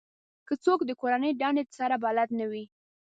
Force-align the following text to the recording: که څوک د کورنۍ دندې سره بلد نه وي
که 0.47 0.53
څوک 0.63 0.79
د 0.85 0.91
کورنۍ 1.01 1.31
دندې 1.41 1.63
سره 1.79 1.95
بلد 2.05 2.29
نه 2.39 2.45
وي 2.51 2.65